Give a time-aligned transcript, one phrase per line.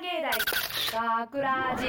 [0.00, 0.20] 芸
[0.92, 1.86] 大学ラジ。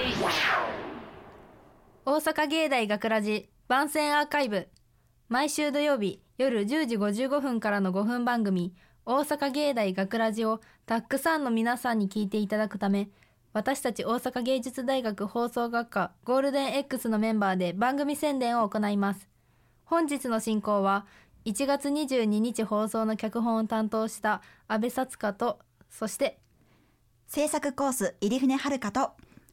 [2.06, 4.70] 大阪芸大学ラジ番宣アーカイブ。
[5.28, 8.74] 毎週土曜日夜10時55分からの5分番組
[9.06, 13.10] 大阪芸大学ラジをたくさんの皆さんに聞いていただくため
[13.52, 19.28] 私たち大阪芸術大学放送学科ゴールデン X のメンバーで番組宣伝を行います。
[19.84, 21.06] 本日の進行は
[21.44, 26.40] 1月22日放送の脚本を担当した安倍さつかとそして
[27.28, 29.12] 制作コース入船遥と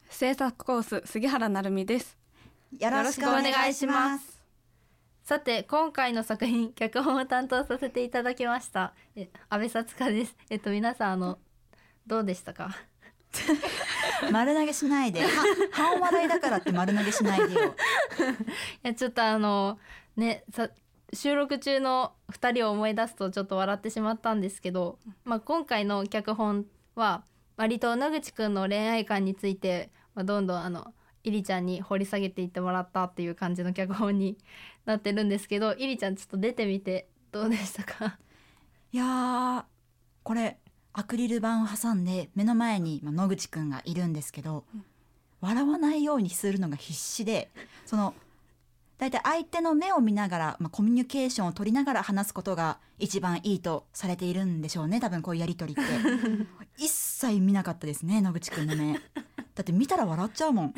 [0.09, 2.17] 制作コース杉原成美です。
[2.79, 4.41] よろしくお願いします。
[5.23, 8.93] さて今回の作品脚本を担当させていただきました。
[9.15, 10.35] え安倍さつかです。
[10.49, 11.37] えっと皆さんあの
[12.07, 12.69] どうでしたか？
[14.31, 15.21] 丸投げしないで。
[15.21, 15.27] は
[15.71, 17.75] 半笑いだからって丸投げしないでよ。
[18.85, 19.79] いやちょっとあの
[20.15, 20.69] ねさ
[21.11, 26.65] 収録中の2人を思い出すとちょっと笑ってしまったんですけど、まあ、今回の脚本
[26.95, 27.23] は
[27.57, 30.93] 割と野口くんの恋愛観について、まあ、どんどんあの
[31.23, 34.37] イリちゃんに掘り下げていってもらったっていう感じの脚本に
[34.85, 38.17] なってるんですけどイリちゃんちょっと出てみてどうでしたか？
[38.91, 39.63] いやー
[40.23, 40.57] これ
[40.93, 44.63] アクリル板を挟んで目の前にまあ野口くんがいるんですけど、
[45.41, 47.49] 笑わないようにするのが必死で
[47.85, 48.13] その
[48.97, 55.91] 大体相手の目を見ながら、まあ、コミュニケーションを取りながら話すことが一番いいとされているんでしょうね多分こういうやり取りって。
[56.77, 58.93] 一切見なかったですね野口くんの目。
[58.93, 58.99] だ
[59.61, 60.73] って見たら笑っちゃうもん。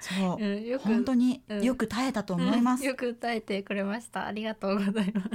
[0.00, 1.62] そう、うん本当にうん。
[1.62, 4.26] よく耐えたと思います、よく歌えてくれました。
[4.26, 5.30] ありがとうございます。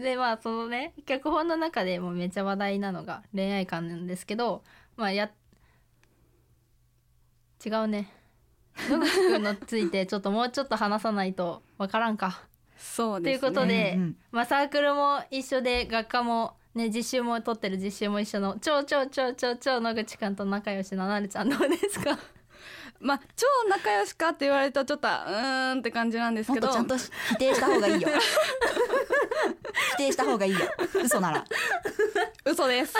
[0.00, 4.62] でまあそのね脚本の中でもめっちゃ話題なのが恋愛観なんですけど
[4.96, 5.30] まあや
[7.64, 8.21] 違うね
[8.88, 12.30] 野口くんのついてちょっともうちょっと話さないとわからんか。
[12.30, 12.38] という
[12.78, 13.48] そうですね。
[13.48, 14.16] ことで、うんうん。
[14.32, 22.18] まあ、サークルも一緒で学科もね実習も取ってる実習も一緒の超超超超超野口くんと仲良しのなるちゃんどうですか？
[22.98, 26.68] まあ超仲良しかって言われるとちょっとうーんって感じなんですけど。
[26.68, 28.08] もっとちゃんとし否定した方がいいよ。
[29.94, 30.58] 否定した方がいいよ。
[31.04, 31.44] 嘘なら。
[32.44, 32.94] 嘘です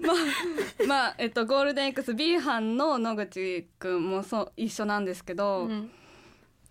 [0.00, 0.16] まあ
[0.86, 5.90] まあえっとゴールデン X B 班の野口くんもそう一緒なんですけど、うん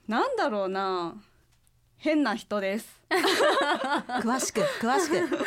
[0.08, 1.16] なんだろうな
[1.98, 3.02] 変な人です。
[3.10, 5.46] 詳しく詳しく。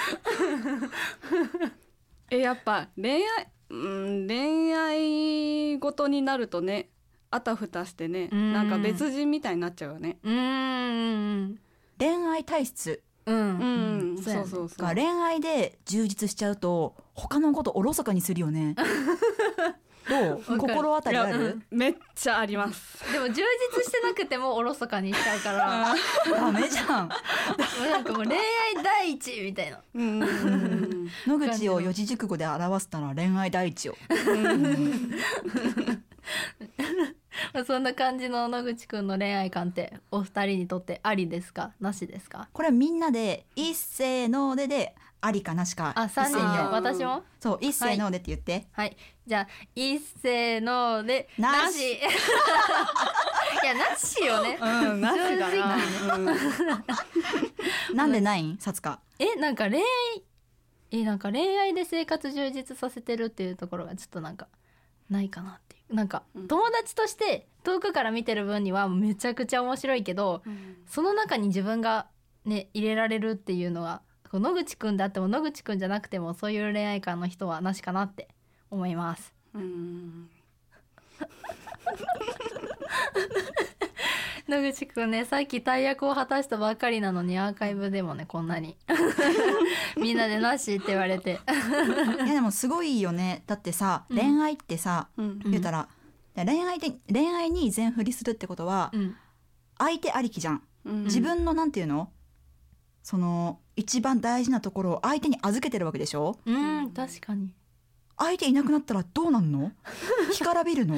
[2.30, 3.22] えやっぱ恋愛
[3.70, 6.90] うん恋愛ごとになるとね
[7.30, 8.52] あたふたしてねうん。
[8.52, 10.18] なんか別人みたいになっちゃうよね。
[10.22, 11.58] うーん。
[11.98, 14.46] 恋愛体質うん、うん、そうやね。
[14.46, 14.86] そうそうそう。
[14.86, 18.74] が恋愛で充実しちゃうと他のことおろそかにするよね。
[20.08, 20.58] どう？
[20.58, 23.12] 心当たりあいやるめっちゃあります。
[23.12, 25.94] でも充実してなくてもおろそかにしちゃうから。
[26.28, 27.08] ダメじゃん。
[27.90, 29.78] なんかもう恋愛第一みたいな。
[29.94, 30.18] うん。
[31.26, 33.96] 野口を四字熟語で表すなら恋愛第一よ。
[34.08, 34.16] ま
[34.50, 34.54] あ
[37.66, 41.72] そんな感じの野口くんの恋愛観ってお二人にとってありですか？
[41.80, 42.48] なしですか？
[42.52, 46.42] これはみんなで一斉のででありかなしかあ三人で？
[46.70, 47.22] 私も？
[47.40, 48.96] そう一斉のでって言って、はい。
[49.26, 51.98] じゃあ一斉のでなし。
[53.62, 54.58] いやなしよね。
[54.60, 55.76] うん、なしだな。
[57.94, 58.56] なんでないん？
[58.58, 59.84] さつかえなんか恋愛
[60.92, 64.48] えなんか恋愛で生活充実させてるっていうところがちょっとなんか
[65.10, 65.94] ないかなっていう。
[65.94, 66.48] なんかうん。
[66.48, 70.42] 友達として遠くから見てる分にはめちゃくちゃ面白いけど
[70.86, 72.06] その中に自分が
[72.44, 78.28] ね入れられるっていうのは野口くんであっても野口くんじゃなくてもそういう恋愛観の人はなしかなって
[78.70, 79.34] 思います。
[79.54, 80.30] うん
[84.50, 88.76] 野口くんねさっき大役を果たしたばっかりなのにアーカイブでもねこんなに。
[89.96, 91.40] みんなでなしって言われて。
[92.24, 93.42] いやでもすごいよね。
[93.46, 94.18] だってさ、うん。
[94.18, 95.38] 恋愛ってさうん。
[95.44, 95.88] 言ったら、
[96.36, 99.16] 恋愛で恋愛に全振りするってことはうん。
[99.78, 100.62] 相手ありきじゃん。
[100.84, 101.04] うん。
[101.04, 102.10] 自分のなんていうの？
[103.02, 106.38] その一番大事なところを相手に預けてるわけでしょ？
[106.44, 107.54] うん確かに。
[108.18, 109.72] 相手いなくなったらどうなんの？
[110.38, 110.96] 干からびるの？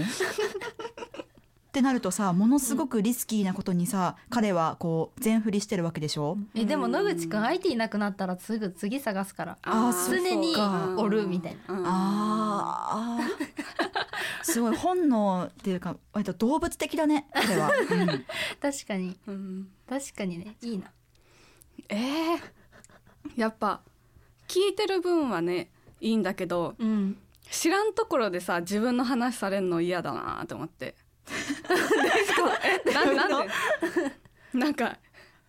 [1.72, 6.36] ってなるとさものすごくリスキーなことにさ彼はこう全振りしてるわけでしょ？
[6.54, 9.58] えでも野口くん相手いなくなったらすぐ次探すから。
[9.62, 11.74] あ常にかおるみたいな。
[11.74, 11.84] うん。
[11.86, 18.26] あー すごい本能っていうか割と動物的だね彼は、うん。
[18.60, 19.16] 確かに。
[19.26, 19.68] うん。
[19.88, 20.54] 確かにね。
[20.60, 20.90] いいな。
[21.88, 22.38] えー。
[23.36, 23.80] やっぱ
[24.46, 25.70] 聞いてる分はね
[26.02, 27.16] いいんだけどうん。
[27.50, 30.94] 知らんところでさ自分の話されるの嫌だなと思って
[32.92, 33.52] ななんで
[34.52, 34.98] なんか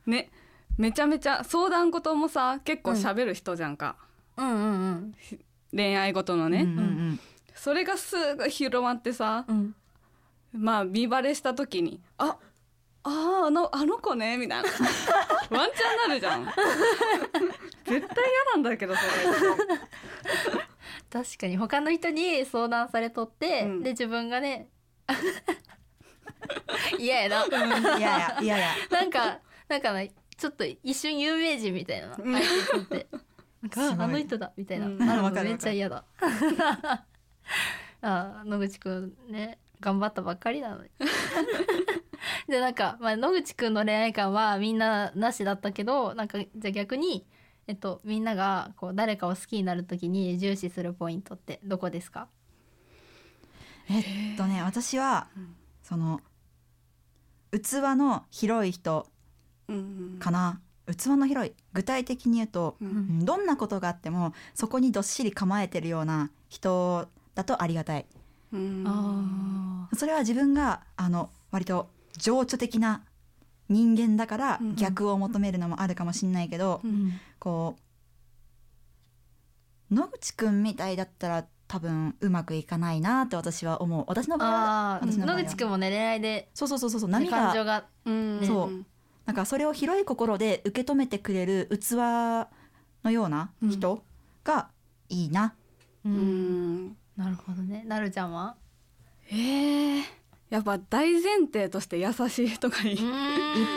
[0.06, 0.30] ね
[0.78, 3.96] めちゃめちゃ相談事もさ結構喋る人じゃんか、
[4.38, 5.16] うんうん
[5.76, 6.82] 恋愛ごとのね、うんうんう
[7.14, 7.20] ん。
[7.56, 9.76] それがすぐ広まってさうん。
[10.54, 12.38] まあ見バレした時にあ
[13.04, 14.70] あーあのあの子ねみたいな。
[15.50, 16.46] ワンチャンなるじゃん。
[16.46, 16.56] 絶
[17.86, 18.08] 対嫌
[18.54, 19.10] なんだけどそれ。
[21.12, 21.58] 確かに。
[21.58, 23.84] 他の人に相談されとって、うん。
[23.84, 24.70] で自分がね
[27.00, 28.42] 嫌やな、いやいやいや。
[28.42, 28.58] いや
[28.92, 32.16] なんかなんかなちょっと一瞬有名人みたいなあ
[33.98, 34.98] あの人だみたいな、うん。
[34.98, 36.04] なるめっちゃ嫌だ。
[38.02, 40.90] あー野口くんね頑張ったばっかりなのに。
[42.48, 47.26] でなんか、まあ、野口くんの恋愛観はみんななしだったけどなんかじゃあ逆に
[47.66, 52.28] えっと、みんながこう誰かを好きになるときに重視するポイントってどこですか？
[53.90, 55.56] えっとね私はうん
[55.94, 56.22] その
[57.52, 59.06] 器の広い人
[59.68, 60.60] うんかな？
[60.88, 61.54] 器の広い。
[61.72, 62.92] 具体的に言うとううん。
[62.92, 68.08] うんどんなことがあってもそこにどっしり構えてるような人だとありがたい。
[68.52, 68.84] うん。
[68.88, 73.04] あそれは自分があの割と情緒的な
[73.70, 77.12] 人間だからうん逆を求めるのもあるかもしんないけど、ーうん。
[77.38, 77.76] こ
[79.92, 84.06] う野口くんみたいだったら多分うまくいかないなって私は思う。
[84.08, 85.38] 私の場合は場合は。
[85.38, 86.50] 野口くんもね恋愛で。
[86.54, 87.38] そうそうそうそうね波が。
[87.38, 87.86] 感情が。
[88.06, 88.42] うん。
[88.42, 88.86] ねそう。
[89.26, 91.94] なんかそれを広い心で受け止めてくれる器
[93.04, 94.04] のような人
[94.44, 94.70] が
[95.10, 95.56] いいな、
[96.06, 96.86] ううん。
[96.88, 97.84] んなるほどね。
[97.88, 98.56] なるちゃんは？
[99.32, 100.04] えー、
[100.50, 102.98] やっぱ大前提として優しい人がいい、いっ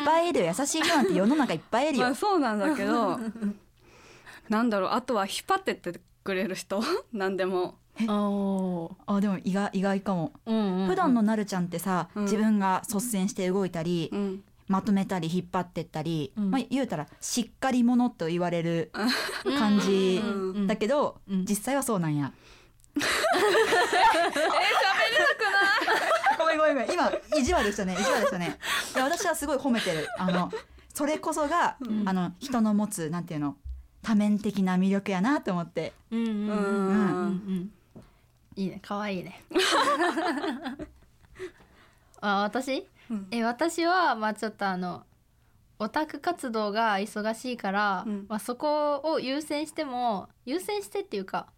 [0.04, 0.40] ぱいいる。
[0.40, 3.18] よ優しい人なんて世の中いっぱいいるよ、まあそうなんだけど
[4.48, 6.80] なんだろうあとは引っ張ってってくれる人？
[7.12, 7.74] なんでも。
[8.08, 8.94] おー。
[9.06, 10.86] あでも意外意外かも、うんうんうん。
[10.88, 12.22] 普段のなるちゃんってさ、うん。
[12.24, 14.42] 自分が率先して動いたり、うん。
[14.68, 16.50] まとめたり引っ張ってったり、うん。
[16.50, 18.90] まあ、言うたらしっかり者と言われる
[19.58, 20.20] 感じ
[20.66, 21.44] だけど、うん。
[21.46, 22.32] 実際はそうなんや。
[22.96, 23.08] え喋れ
[25.18, 25.58] なくな
[26.34, 26.36] い？
[26.38, 26.90] ごめんごめんごめん。
[26.92, 27.94] 今意地悪でしたね。
[27.94, 28.58] 意地悪でしたね。
[28.94, 30.06] いや私はすごい褒めてる。
[30.18, 30.50] あの
[30.92, 32.08] それこそが、ん。
[32.08, 33.56] あの人の持つなんていうの？
[34.06, 35.92] 多面的な魅力やなと思って。
[36.12, 36.52] うんうんう
[37.50, 37.72] ん
[38.54, 38.78] いいね。
[38.80, 39.42] 可愛いね。
[42.20, 42.86] あ私？
[43.10, 43.26] うん。
[43.32, 45.02] え私はまあちょっとあの
[45.80, 48.26] オタク活動が忙しいから、うん。
[48.28, 51.48] まあ、そこを優先しても優先してっていうか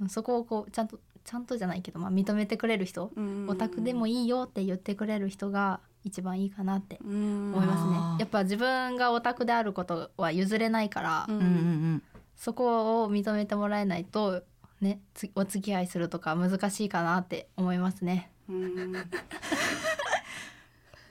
[0.00, 3.46] うんそこをこうちゃんとちゃんとじゃないけど、まあ、認めてくれる人、うん。
[3.50, 7.52] オタクでもいいよって言ってくれる人が一番いいかなってうん。
[7.52, 7.96] 思いますね。
[8.20, 11.34] やっぱ自分がオタクであることは譲れないから、うん。
[11.34, 11.50] うんうんう
[11.96, 12.02] ん。
[12.36, 14.42] そこを認めてもらえないと
[14.80, 18.30] ねつお付き合いするとか難しいかなって思いますね。
[18.48, 18.94] うん。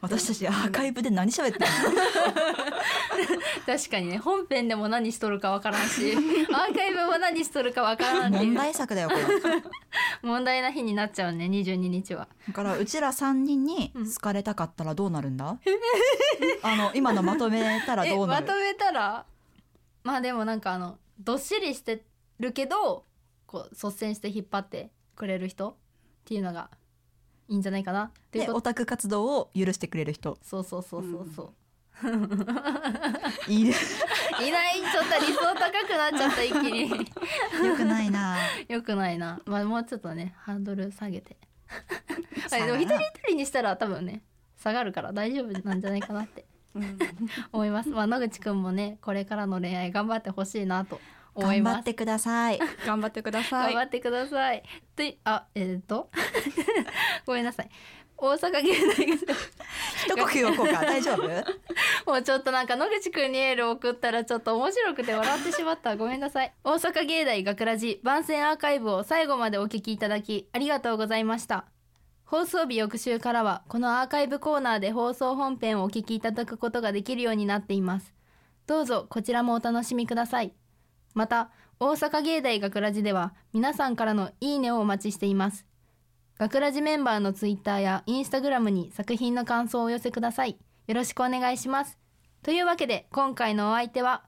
[0.02, 1.68] 私たちアーカイブで何喋ってんの？
[3.66, 9.22] 確かにね本編でも何しとるかわからんしアーカイブも何しとるかわからんってい問う題作だよこれ
[10.25, 12.27] 問題な日になっちゃうね22日は。
[12.48, 15.60] だからうちら3人に好かれたかったらどうなるんだ、
[16.63, 18.45] あの今のまとめたらえどうなる？
[18.48, 19.25] まとめたら？
[20.04, 22.04] まあでもなんかあのどっしりして
[22.39, 23.06] るけど
[23.45, 25.75] こう率先して引っ張ってくれる人っ
[26.25, 26.69] ていうのが
[27.48, 28.06] いいんじゃないかな。
[28.06, 30.38] っていうでオタク活動を許してくれる人。
[30.42, 31.54] そうそうそうそうそう、
[33.48, 33.74] いいね
[34.45, 34.81] いない。
[34.81, 36.89] ちょっと理想高くなっちゃった一気に。
[36.89, 38.25] よくないな
[38.69, 39.41] よくないな。
[39.45, 41.38] まあもうちょっとねハードル下げて。
[42.50, 44.22] 下がるでも一人一人にしたら多分ね
[44.57, 46.45] 下がるから大丈夫なんじゃないかなって。
[46.74, 46.98] うん。
[47.51, 47.89] 思います。
[47.89, 51.00] まあ野口くんもねこれからの恋愛頑張ってほしいなと
[51.34, 51.74] 思います。
[51.74, 52.60] 頑張ってください。
[52.86, 53.74] 頑張ってください。
[53.74, 54.63] 頑張ってください。
[54.95, 56.10] で、あ、えっ、と？
[57.25, 57.69] ごめんなさい。
[58.17, 59.36] 大阪芸大学
[60.05, 61.27] 一呼吸置こうか大丈夫？
[62.12, 65.95] もうちょっとなんか野口くんにエールを送ったらちょっと面白くて笑ってしまった。
[65.98, 66.53] ごめんなさい。
[66.63, 71.65] 大阪芸大学ラジ番宣アーカイブを最後までお聞きいただきありがとうございました。
[72.24, 78.13] 放送日翌週からはこのアーカイブコーナーで放送本編をお聞きいただくことができるようになっています。
[78.65, 80.53] どうぞこちらもお楽しみください。
[81.13, 85.65] また、大阪芸大学ラジでは皆さんからのいいねをお待ちしています。
[86.38, 90.58] 学ラジメンバーのツイッターやインスタグラムに作品の感想をお寄せください。
[90.86, 91.98] よろしくお願いします。
[92.44, 94.24] というわけで今回のお相手は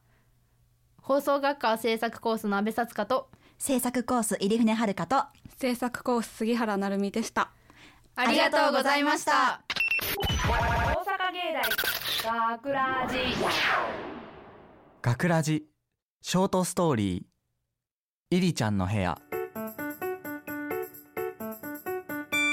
[1.01, 5.23] 放送学科制作コースの阿部さつかと制作コース入船遥と
[5.57, 7.51] 制作コース杉原成美でした
[8.15, 9.61] ありがとうございました。
[9.67, 11.53] 大阪芸
[12.23, 13.17] 大学ラジ
[15.01, 15.65] 学ラジ
[16.21, 19.17] ショートストーリーイリちゃんの部屋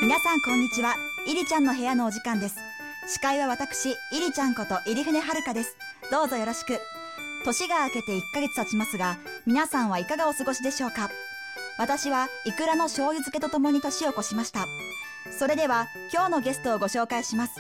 [0.04, 0.96] 皆さんこんにちは。
[1.26, 2.56] イリちゃんの部屋のお時間です。
[3.08, 5.78] 司会は私イリちゃんこと入船遥です。
[6.12, 6.78] どうぞよろしく。
[7.46, 11.08] 年が明けて1ヶ月経ちますが皆さんはいかがお過ごしでしょうか。
[11.78, 14.66] 私はイクラの醤油漬けとともに年を越しました。
[15.38, 17.54] それでは今日のゲストをご紹介します。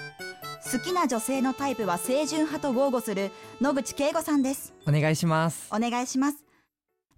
[0.70, 3.30] 好きな女性のタイプは清純派と豪語する
[3.62, 4.74] 野口圭吾さんです。
[4.86, 5.70] お願いします。
[5.72, 6.44] お願いします。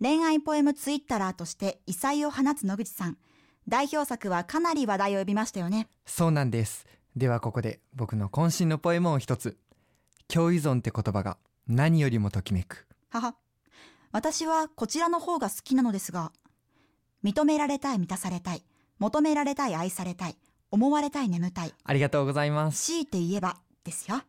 [0.00, 3.16] 恋愛ポエムツイッターとして異彩を放つ野口さん
[3.68, 5.88] 代表作はかなり話題を呼びましたよね。
[6.04, 6.86] そうなんです。
[7.16, 9.58] ではここで僕の渾身のポエムを一つ。
[10.28, 12.86] 共依存って言葉が何よりもときめく。
[13.10, 13.34] はは。
[14.12, 16.32] 私はこちらの方が好きなのですが
[17.22, 18.62] 認められたい満たされたい
[18.98, 20.36] 求められたい愛されたい
[20.70, 22.84] 思われたい眠たいありがとうございます。
[22.92, 24.22] 強いて言えばですよ。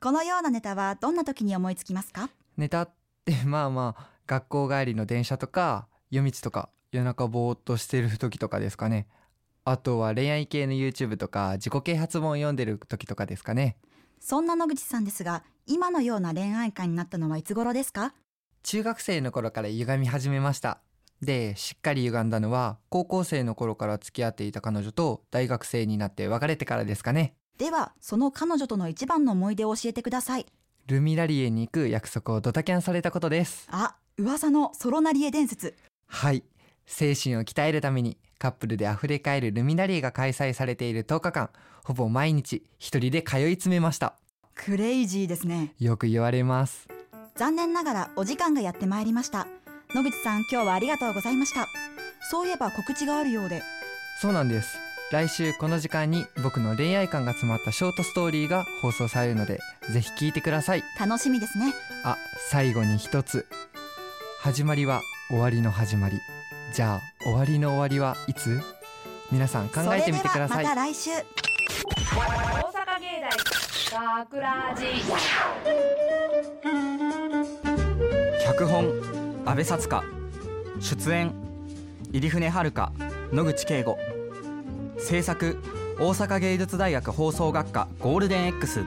[0.00, 2.28] このようなネタはどんな時に思いつきますか？
[2.56, 2.90] ネタっ
[3.24, 9.08] てまあまあ学校帰りの電車とか夜道とか夜中ぼーっとしてる時とかですかね。
[9.64, 13.76] あとは恋愛系の YouTube とか自己啓発本を読んでる時とかですかね。
[14.20, 18.14] そんな野口さんですが今のような恋愛観になったのはいつ頃ですか？
[18.62, 20.82] 中学生の頃から歪み始めました。
[21.20, 27.34] でしっかり歪んだのは高校生の頃から付き合っていた彼女と大学生になって別れてからですかね。
[27.58, 30.46] ではその彼女との一番の思い出を教えてください。
[30.86, 33.66] ルミラリエに行く約束をドタキャンされたことです。
[33.72, 35.74] あ噂のソロナリエ伝説。
[36.06, 36.44] はい
[36.86, 41.50] 精神を鍛えるためにカップルで溢れ返るルミナリエが開催されている10日間
[41.82, 44.14] ほぼ毎日一人で通い詰めました。
[44.54, 45.74] クレイジーですね。
[45.78, 46.88] よく言われます。
[47.36, 49.46] 残念ながらお時間がやってまいりました。
[49.94, 51.68] 野口さん今日はありがとうございました。
[52.30, 53.62] そういえば告知があるようで。
[54.20, 54.78] そうなんです。
[55.10, 59.60] 来週この時間に僕の恋愛観が詰まったショートストーリーが放送されるので
[59.92, 60.82] ぜひ聞いてください。
[60.98, 61.74] 楽しみですね。
[62.04, 62.16] あ
[62.50, 63.46] 最後に一つ。
[64.40, 66.18] 始まりは終わりの始まり
[66.74, 68.60] じゃあ終わりの終わりはいつ？
[69.30, 70.64] 皆さん考えてみてください。
[70.64, 71.10] それではまた来週。
[71.12, 71.14] 大
[72.72, 73.06] 阪芸
[73.92, 74.86] 大学ラジ
[78.44, 80.02] 脚本阿部サツカ。
[80.80, 81.32] 出演
[82.10, 82.92] 入船遥
[83.32, 83.96] 野口圭吾。
[84.98, 85.56] 制作
[86.00, 88.84] 大阪芸術大学放送学科ゴールデン X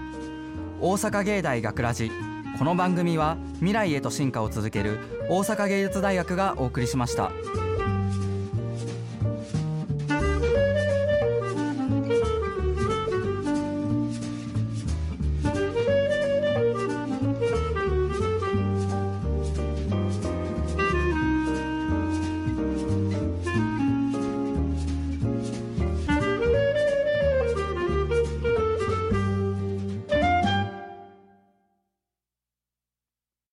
[0.81, 2.11] 大阪芸大学ラジ。
[2.59, 7.31] この番組は未来へと進化を続ける大阪芸術大学がお送りしました。